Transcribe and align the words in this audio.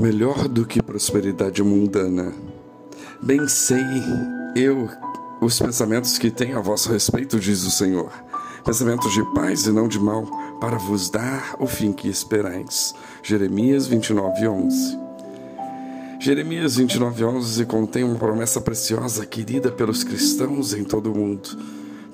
Melhor 0.00 0.48
do 0.48 0.64
que 0.64 0.82
prosperidade 0.82 1.62
mundana. 1.62 2.32
Bem 3.20 3.46
sei 3.46 3.84
eu 4.56 4.88
os 5.42 5.58
pensamentos 5.60 6.16
que 6.16 6.30
tenho 6.30 6.56
a 6.56 6.62
vosso 6.62 6.90
respeito, 6.90 7.38
diz 7.38 7.66
o 7.66 7.70
Senhor. 7.70 8.10
Pensamentos 8.64 9.12
de 9.12 9.22
paz 9.34 9.66
e 9.66 9.70
não 9.70 9.86
de 9.86 10.00
mal, 10.00 10.26
para 10.58 10.78
vos 10.78 11.10
dar 11.10 11.54
o 11.58 11.66
fim 11.66 11.92
que 11.92 12.08
esperais. 12.08 12.94
Jeremias 13.22 13.86
29, 13.86 14.48
11. 14.48 14.98
Jeremias 16.18 16.76
29, 16.76 17.22
11 17.22 17.66
contém 17.66 18.02
uma 18.02 18.16
promessa 18.16 18.58
preciosa 18.58 19.26
querida 19.26 19.70
pelos 19.70 20.02
cristãos 20.02 20.72
em 20.72 20.82
todo 20.82 21.12
o 21.12 21.14
mundo. 21.14 21.50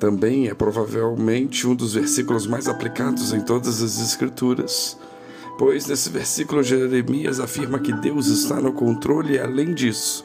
Também 0.00 0.48
é 0.48 0.54
provavelmente 0.54 1.66
um 1.66 1.74
dos 1.74 1.92
versículos 1.92 2.46
mais 2.46 2.66
aplicados 2.66 3.34
em 3.34 3.42
todas 3.42 3.82
as 3.82 4.00
Escrituras. 4.00 4.96
Pois 5.56 5.86
nesse 5.86 6.10
versículo 6.10 6.62
Jeremias 6.62 7.38
afirma 7.38 7.78
que 7.78 7.92
Deus 7.92 8.26
está 8.26 8.60
no 8.60 8.72
controle 8.72 9.34
e, 9.34 9.38
além 9.38 9.72
disso, 9.72 10.24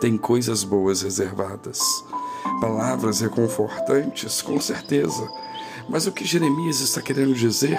tem 0.00 0.16
coisas 0.16 0.64
boas 0.64 1.02
reservadas. 1.02 1.78
Palavras 2.60 3.20
reconfortantes, 3.20 4.40
com 4.40 4.58
certeza. 4.58 5.28
Mas 5.88 6.06
o 6.06 6.12
que 6.12 6.24
Jeremias 6.24 6.80
está 6.80 7.02
querendo 7.02 7.34
dizer? 7.34 7.78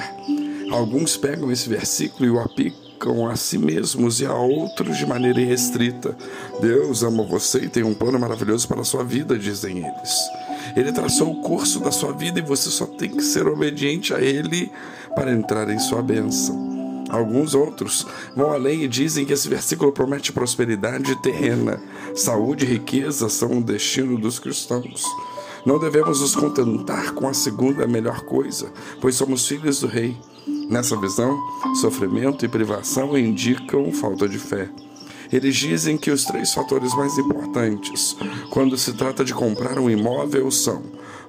Alguns 0.72 1.18
pegam 1.18 1.52
esse 1.52 1.68
versículo 1.68 2.26
e 2.26 2.30
o 2.30 2.40
aplicam 2.40 3.28
a 3.28 3.36
si 3.36 3.58
mesmos 3.58 4.22
e 4.22 4.26
a 4.26 4.36
outros 4.36 4.98
de 4.98 5.06
maneira 5.06 5.42
irrestrita. 5.42 6.16
Deus 6.62 7.02
ama 7.02 7.24
você 7.24 7.60
e 7.60 7.70
tem 7.70 7.84
um 7.84 7.96
plano 7.96 8.20
maravilhoso 8.20 8.68
para 8.68 8.82
a 8.82 8.86
sua 8.86 9.04
vida, 9.04 9.40
dizem 9.40 9.80
eles. 9.80 10.16
Ele 10.76 10.92
traçou 10.92 11.32
o 11.32 11.42
curso 11.42 11.80
da 11.80 11.92
sua 11.92 12.14
vida 12.14 12.40
e 12.40 12.44
você 12.44 12.70
só 12.70 12.86
tem 12.86 13.10
que 13.10 13.24
ser 13.24 13.48
obediente 13.48 14.14
a 14.14 14.22
Ele 14.22 14.72
para 15.16 15.32
entrar 15.32 15.70
em 15.70 15.80
sua 15.80 16.02
bênção. 16.02 16.71
Alguns 17.12 17.54
outros 17.54 18.08
vão 18.34 18.54
além 18.54 18.84
e 18.84 18.88
dizem 18.88 19.26
que 19.26 19.34
esse 19.34 19.50
versículo 19.50 19.92
promete 19.92 20.32
prosperidade 20.32 21.22
terrena, 21.22 21.78
saúde 22.16 22.64
e 22.64 22.70
riqueza 22.70 23.28
são 23.28 23.58
o 23.58 23.62
destino 23.62 24.18
dos 24.18 24.40
cristãos. 24.40 25.04
Não 25.66 25.78
devemos 25.78 26.22
nos 26.22 26.34
contentar 26.34 27.12
com 27.12 27.28
a 27.28 27.34
segunda 27.34 27.86
melhor 27.86 28.22
coisa, 28.22 28.72
pois 29.02 29.16
somos 29.16 29.46
filhos 29.46 29.82
do 29.82 29.88
Rei. 29.88 30.18
Nessa 30.70 30.96
visão, 30.96 31.38
sofrimento 31.82 32.46
e 32.46 32.48
privação 32.48 33.18
indicam 33.18 33.92
falta 33.92 34.28
de 34.28 34.40
fé. 34.40 34.70
Eles 35.34 35.58
dizem 35.58 35.98
que 35.98 36.12
os 36.12 36.24
três 36.24 36.54
fatores 36.54 36.96
mais 36.96 37.18
importantes 37.18 38.16
quando 38.50 38.78
se 38.78 38.94
trata 38.94 39.26
de 39.26 39.34
comprar 39.34 39.78
um 39.78 39.90
imóvel 39.90 40.50
são 40.50 40.82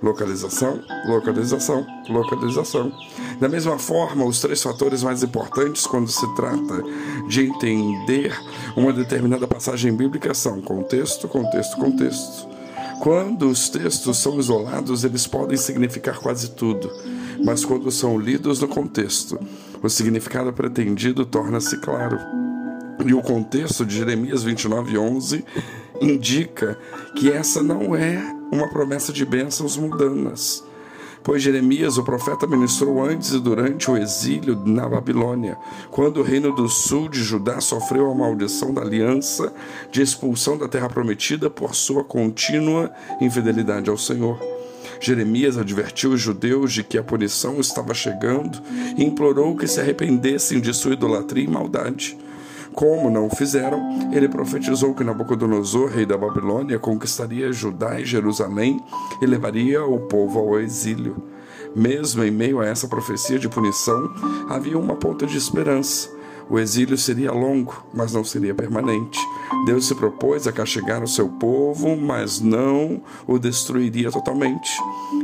localização, 0.02 0.82
localização, 1.06 1.86
localização. 2.08 2.92
Da 3.40 3.48
mesma 3.48 3.78
forma, 3.78 4.24
os 4.24 4.40
três 4.40 4.62
fatores 4.62 5.02
mais 5.02 5.22
importantes 5.22 5.86
quando 5.86 6.10
se 6.10 6.26
trata 6.34 6.82
de 7.28 7.46
entender 7.46 8.36
uma 8.76 8.92
determinada 8.92 9.46
passagem 9.46 9.94
bíblica 9.94 10.34
são 10.34 10.60
contexto, 10.60 11.28
contexto, 11.28 11.76
contexto. 11.76 12.48
Quando 13.00 13.48
os 13.48 13.68
textos 13.68 14.18
são 14.18 14.38
isolados, 14.38 15.02
eles 15.02 15.26
podem 15.26 15.56
significar 15.56 16.18
quase 16.18 16.50
tudo, 16.50 16.90
mas 17.44 17.64
quando 17.64 17.90
são 17.90 18.18
lidos 18.18 18.60
no 18.60 18.68
contexto, 18.68 19.38
o 19.82 19.88
significado 19.88 20.52
pretendido 20.52 21.26
torna-se 21.26 21.78
claro. 21.78 22.18
E 23.04 23.12
o 23.12 23.20
contexto 23.20 23.84
de 23.84 23.96
Jeremias 23.96 24.44
29:11 24.44 25.44
indica 26.02 26.78
que 27.16 27.30
essa 27.30 27.62
não 27.62 27.94
é 27.94 28.20
uma 28.50 28.68
promessa 28.68 29.12
de 29.12 29.24
bênçãos 29.24 29.76
mundanas. 29.76 30.62
Pois 31.24 31.40
Jeremias, 31.40 31.98
o 31.98 32.02
profeta, 32.02 32.48
ministrou 32.48 33.02
antes 33.02 33.30
e 33.30 33.38
durante 33.38 33.88
o 33.88 33.96
exílio 33.96 34.60
na 34.66 34.88
Babilônia, 34.88 35.56
quando 35.90 36.18
o 36.18 36.22
reino 36.22 36.52
do 36.52 36.68
sul 36.68 37.08
de 37.08 37.22
Judá 37.22 37.60
sofreu 37.60 38.10
a 38.10 38.14
maldição 38.14 38.74
da 38.74 38.82
aliança 38.82 39.52
de 39.92 40.02
expulsão 40.02 40.58
da 40.58 40.66
terra 40.66 40.88
prometida 40.88 41.48
por 41.48 41.76
sua 41.76 42.02
contínua 42.02 42.90
infidelidade 43.20 43.88
ao 43.88 43.96
Senhor. 43.96 44.36
Jeremias 45.00 45.56
advertiu 45.56 46.10
os 46.12 46.20
judeus 46.20 46.72
de 46.72 46.82
que 46.82 46.98
a 46.98 47.02
punição 47.02 47.60
estava 47.60 47.94
chegando 47.94 48.60
e 48.96 49.04
implorou 49.04 49.56
que 49.56 49.66
se 49.66 49.80
arrependessem 49.80 50.60
de 50.60 50.74
sua 50.74 50.94
idolatria 50.94 51.44
e 51.44 51.48
maldade. 51.48 52.18
Como 52.74 53.10
não 53.10 53.28
fizeram, 53.28 54.10
ele 54.12 54.28
profetizou 54.28 54.94
que 54.94 55.04
Nabucodonosor, 55.04 55.90
rei 55.90 56.06
da 56.06 56.16
Babilônia, 56.16 56.78
conquistaria 56.78 57.52
Judá 57.52 58.00
e 58.00 58.04
Jerusalém 58.04 58.80
e 59.20 59.26
levaria 59.26 59.84
o 59.84 60.00
povo 60.00 60.38
ao 60.38 60.58
exílio. 60.58 61.22
Mesmo 61.76 62.24
em 62.24 62.30
meio 62.30 62.60
a 62.60 62.66
essa 62.66 62.88
profecia 62.88 63.38
de 63.38 63.48
punição, 63.48 64.12
havia 64.48 64.78
uma 64.78 64.96
ponta 64.96 65.26
de 65.26 65.36
esperança. 65.36 66.10
O 66.50 66.58
exílio 66.58 66.98
seria 66.98 67.32
longo, 67.32 67.84
mas 67.94 68.12
não 68.12 68.24
seria 68.24 68.54
permanente. 68.54 69.18
Deus 69.64 69.86
se 69.86 69.94
propôs 69.94 70.46
a 70.46 70.52
castigar 70.52 71.02
o 71.02 71.08
seu 71.08 71.28
povo, 71.28 71.96
mas 71.96 72.40
não 72.40 73.02
o 73.26 73.38
destruiria 73.38 74.10
totalmente. 74.10 74.70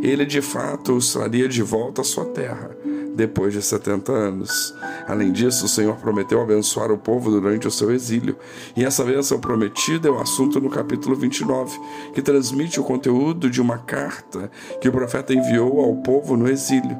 Ele 0.03 0.25
de 0.25 0.41
fato 0.41 0.97
os 0.97 1.13
traria 1.13 1.49
de 1.49 1.63
volta 1.63 2.03
à 2.03 2.05
sua 2.05 2.25
terra 2.27 2.71
depois 3.19 3.53
de 3.53 3.61
70 3.61 4.13
anos. 4.13 4.73
Além 5.09 5.33
disso, 5.33 5.65
o 5.65 5.69
Senhor 5.69 5.97
prometeu 5.97 6.41
abençoar 6.41 6.93
o 6.93 6.97
povo 6.97 7.33
durante 7.33 7.67
o 7.67 7.71
seu 7.71 7.91
exílio, 7.91 8.37
e 8.77 8.85
essa 8.85 9.03
bênção 9.03 9.41
prometida 9.41 10.07
é 10.07 10.11
o 10.11 10.21
assunto 10.21 10.61
no 10.61 10.71
capítulo 10.71 11.17
29, 11.17 11.77
que 12.15 12.23
transmite 12.23 12.79
o 12.79 12.85
conteúdo 12.85 13.51
de 13.51 13.61
uma 13.61 13.77
carta 13.79 14.49
que 14.81 14.89
o 14.89 14.93
profeta 14.93 15.35
enviou 15.35 15.81
ao 15.81 15.97
povo 15.97 16.37
no 16.37 16.49
exílio. 16.49 16.97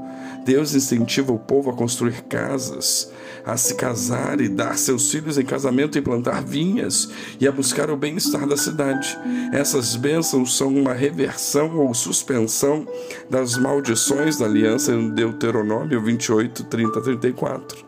Deus 0.49 0.75
incentiva 0.75 1.31
o 1.31 1.39
povo 1.39 1.69
a 1.69 1.75
construir 1.75 2.23
casas, 2.23 3.13
a 3.45 3.55
se 3.59 3.75
casar 3.75 4.41
e 4.41 4.49
dar 4.49 4.79
seus 4.79 5.11
filhos 5.11 5.37
em 5.37 5.45
casamento 5.45 5.99
e 5.99 6.01
plantar 6.01 6.43
vinhas 6.43 7.11
e 7.39 7.47
a 7.47 7.53
buscar 7.53 7.91
o 7.91 7.97
bem-estar 7.99 8.49
da 8.49 8.57
cidade. 8.57 9.15
Essas 9.53 9.95
bênçãos 9.95 10.57
são 10.57 10.69
uma 10.69 10.95
reversão 10.95 11.77
ou 11.77 11.93
suspensão 11.93 12.89
das 13.29 13.59
maldições 13.59 14.39
da 14.39 14.47
aliança 14.47 14.91
em 14.95 15.11
Deuteronômio 15.11 16.03
28, 16.03 16.65
30 16.65 16.99
34. 17.03 17.85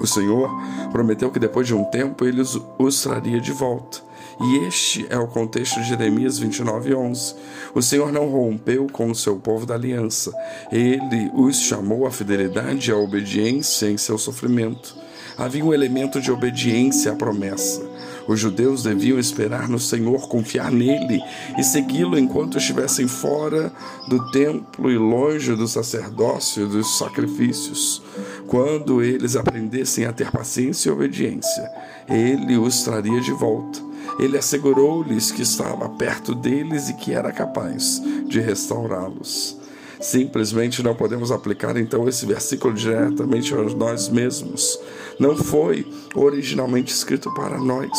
O 0.00 0.06
Senhor 0.06 0.50
prometeu 0.90 1.30
que 1.30 1.38
depois 1.38 1.64
de 1.64 1.76
um 1.76 1.84
tempo 1.84 2.24
ele 2.24 2.42
os 2.76 3.02
traria 3.04 3.40
de 3.40 3.52
volta. 3.52 4.05
E 4.38 4.58
este 4.66 5.06
é 5.08 5.18
o 5.18 5.26
contexto 5.26 5.80
de 5.80 5.88
Jeremias 5.88 6.38
29, 6.38 6.94
11. 6.94 7.34
O 7.74 7.80
Senhor 7.80 8.12
não 8.12 8.28
rompeu 8.28 8.86
com 8.92 9.10
o 9.10 9.14
seu 9.14 9.36
povo 9.36 9.64
da 9.64 9.74
aliança. 9.74 10.30
Ele 10.70 11.30
os 11.34 11.60
chamou 11.60 12.06
à 12.06 12.10
fidelidade 12.10 12.90
e 12.90 12.92
à 12.92 12.96
obediência 12.96 13.90
em 13.90 13.96
seu 13.96 14.18
sofrimento. 14.18 14.94
Havia 15.38 15.64
um 15.64 15.72
elemento 15.72 16.20
de 16.20 16.30
obediência 16.30 17.12
à 17.12 17.14
promessa. 17.14 17.82
Os 18.26 18.40
judeus 18.40 18.82
deviam 18.82 19.18
esperar 19.18 19.68
no 19.68 19.78
Senhor, 19.78 20.28
confiar 20.28 20.70
nele 20.70 21.20
e 21.56 21.62
segui-lo 21.62 22.18
enquanto 22.18 22.58
estivessem 22.58 23.06
fora 23.06 23.72
do 24.08 24.30
templo 24.32 24.90
e 24.90 24.98
longe 24.98 25.54
do 25.54 25.68
sacerdócio 25.68 26.64
e 26.64 26.68
dos 26.68 26.98
sacrifícios. 26.98 28.02
Quando 28.46 29.02
eles 29.02 29.36
aprendessem 29.36 30.06
a 30.06 30.12
ter 30.12 30.30
paciência 30.30 30.88
e 30.88 30.92
obediência, 30.92 31.70
ele 32.08 32.56
os 32.56 32.82
traria 32.82 33.20
de 33.20 33.32
volta. 33.32 33.86
Ele 34.18 34.38
assegurou-lhes 34.38 35.30
que 35.30 35.42
estava 35.42 35.88
perto 35.88 36.34
deles 36.34 36.88
e 36.88 36.94
que 36.94 37.12
era 37.12 37.32
capaz 37.32 38.00
de 38.26 38.40
restaurá-los. 38.40 39.56
Simplesmente 40.00 40.82
não 40.82 40.94
podemos 40.94 41.30
aplicar 41.30 41.76
então 41.76 42.08
esse 42.08 42.26
versículo 42.26 42.74
diretamente 42.74 43.54
a 43.54 43.62
nós 43.62 44.08
mesmos. 44.08 44.78
Não 45.18 45.36
foi 45.36 45.86
originalmente 46.14 46.92
escrito 46.92 47.32
para 47.34 47.58
nós, 47.58 47.90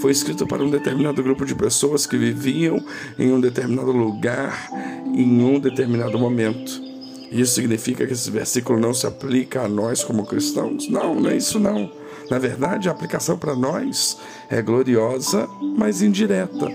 foi 0.00 0.12
escrito 0.12 0.46
para 0.46 0.62
um 0.62 0.70
determinado 0.70 1.22
grupo 1.22 1.46
de 1.46 1.54
pessoas 1.54 2.06
que 2.06 2.16
viviam 2.16 2.84
em 3.18 3.32
um 3.32 3.40
determinado 3.40 3.92
lugar, 3.92 4.68
em 5.06 5.42
um 5.42 5.58
determinado 5.58 6.18
momento. 6.18 6.87
Isso 7.30 7.54
significa 7.54 8.06
que 8.06 8.12
esse 8.12 8.30
versículo 8.30 8.78
não 8.78 8.94
se 8.94 9.06
aplica 9.06 9.62
a 9.62 9.68
nós 9.68 10.02
como 10.02 10.26
cristãos? 10.26 10.88
Não, 10.88 11.14
não 11.14 11.30
é 11.30 11.36
isso 11.36 11.58
não. 11.58 11.90
Na 12.30 12.38
verdade, 12.38 12.88
a 12.88 12.92
aplicação 12.92 13.38
para 13.38 13.54
nós 13.54 14.18
é 14.50 14.60
gloriosa, 14.60 15.48
mas 15.76 16.02
indireta. 16.02 16.70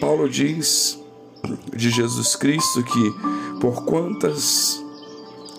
Paulo 0.00 0.28
diz 0.28 0.98
de 1.74 1.90
Jesus 1.90 2.36
Cristo 2.36 2.82
que 2.82 3.14
por 3.60 3.84
quantas 3.84 4.82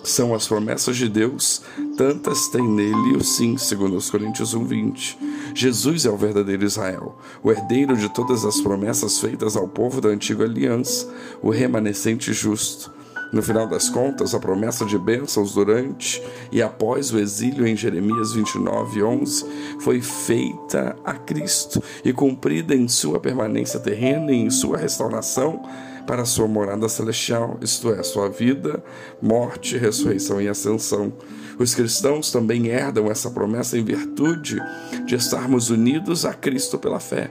são 0.02 0.34
as 0.34 0.46
promessas 0.46 0.96
de 0.96 1.08
Deus, 1.08 1.62
tantas 1.96 2.48
tem 2.48 2.66
nele 2.66 3.16
o 3.16 3.24
sim, 3.24 3.56
segundo 3.58 3.96
os 3.96 4.10
Coríntios 4.10 4.54
1:20. 4.54 5.16
Jesus 5.54 6.06
é 6.06 6.10
o 6.10 6.16
verdadeiro 6.16 6.64
Israel, 6.64 7.18
o 7.42 7.50
herdeiro 7.50 7.96
de 7.96 8.08
todas 8.08 8.44
as 8.44 8.60
promessas 8.60 9.18
feitas 9.18 9.56
ao 9.56 9.68
povo 9.68 10.00
da 10.00 10.08
antiga 10.08 10.44
aliança, 10.44 11.12
o 11.42 11.50
remanescente 11.50 12.32
justo. 12.32 12.99
No 13.32 13.42
final 13.42 13.66
das 13.66 13.88
contas, 13.88 14.34
a 14.34 14.40
promessa 14.40 14.84
de 14.84 14.98
bênçãos 14.98 15.54
durante 15.54 16.22
e 16.50 16.60
após 16.60 17.12
o 17.12 17.18
exílio 17.18 17.66
em 17.66 17.76
Jeremias 17.76 18.32
29, 18.32 19.02
11 19.02 19.46
foi 19.80 20.00
feita 20.00 20.96
a 21.04 21.14
Cristo 21.14 21.82
e 22.04 22.12
cumprida 22.12 22.74
em 22.74 22.88
sua 22.88 23.20
permanência 23.20 23.78
terrena 23.78 24.32
e 24.32 24.36
em 24.36 24.50
sua 24.50 24.76
restauração 24.76 25.62
para 26.06 26.24
sua 26.24 26.48
morada 26.48 26.88
celestial, 26.88 27.56
isto 27.62 27.92
é, 27.92 28.02
sua 28.02 28.28
vida, 28.28 28.82
morte, 29.22 29.78
ressurreição 29.78 30.40
e 30.40 30.48
ascensão. 30.48 31.12
Os 31.56 31.72
cristãos 31.72 32.32
também 32.32 32.66
herdam 32.66 33.08
essa 33.08 33.30
promessa 33.30 33.78
em 33.78 33.84
virtude 33.84 34.58
de 35.06 35.14
estarmos 35.14 35.70
unidos 35.70 36.24
a 36.24 36.34
Cristo 36.34 36.78
pela 36.78 36.98
fé. 36.98 37.30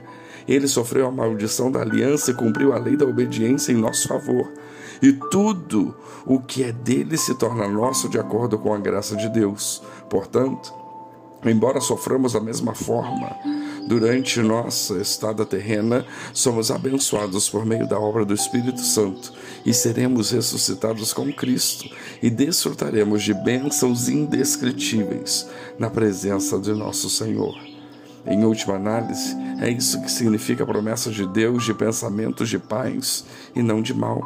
Ele 0.50 0.66
sofreu 0.66 1.06
a 1.06 1.12
maldição 1.12 1.70
da 1.70 1.80
aliança 1.80 2.32
e 2.32 2.34
cumpriu 2.34 2.72
a 2.72 2.78
lei 2.78 2.96
da 2.96 3.06
obediência 3.06 3.70
em 3.70 3.76
nosso 3.76 4.08
favor. 4.08 4.50
E 5.00 5.12
tudo 5.12 5.94
o 6.26 6.40
que 6.40 6.64
é 6.64 6.72
dele 6.72 7.16
se 7.16 7.36
torna 7.36 7.68
nosso 7.68 8.08
de 8.08 8.18
acordo 8.18 8.58
com 8.58 8.74
a 8.74 8.78
graça 8.78 9.14
de 9.14 9.28
Deus. 9.28 9.80
Portanto, 10.10 10.74
embora 11.44 11.80
soframos 11.80 12.32
da 12.32 12.40
mesma 12.40 12.74
forma, 12.74 13.30
durante 13.86 14.40
nossa 14.40 14.98
estada 14.98 15.46
terrena, 15.46 16.04
somos 16.34 16.72
abençoados 16.72 17.48
por 17.48 17.64
meio 17.64 17.86
da 17.86 18.00
obra 18.00 18.24
do 18.24 18.34
Espírito 18.34 18.80
Santo 18.80 19.32
e 19.64 19.72
seremos 19.72 20.32
ressuscitados 20.32 21.12
com 21.12 21.32
Cristo 21.32 21.88
e 22.20 22.28
desfrutaremos 22.28 23.22
de 23.22 23.32
bênçãos 23.34 24.08
indescritíveis 24.08 25.48
na 25.78 25.88
presença 25.88 26.58
de 26.58 26.72
nosso 26.72 27.08
Senhor. 27.08 27.69
Em 28.26 28.44
última 28.44 28.74
análise, 28.74 29.34
é 29.60 29.70
isso 29.70 30.00
que 30.02 30.10
significa 30.10 30.64
a 30.64 30.66
promessa 30.66 31.10
de 31.10 31.26
Deus 31.26 31.64
de 31.64 31.72
pensamentos 31.72 32.48
de 32.48 32.58
paz 32.58 33.24
e 33.54 33.62
não 33.62 33.80
de 33.80 33.94
mal, 33.94 34.22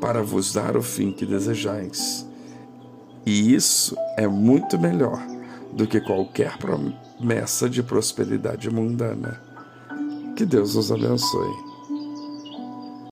para 0.00 0.22
vos 0.22 0.52
dar 0.52 0.76
o 0.76 0.82
fim 0.82 1.10
que 1.10 1.26
desejais. 1.26 2.26
E 3.26 3.54
isso 3.54 3.96
é 4.16 4.26
muito 4.26 4.78
melhor 4.78 5.20
do 5.72 5.86
que 5.86 6.00
qualquer 6.00 6.56
promessa 6.58 7.68
de 7.68 7.82
prosperidade 7.82 8.70
mundana. 8.70 9.40
Que 10.36 10.44
Deus 10.44 10.76
os 10.76 10.92
abençoe. 10.92 11.73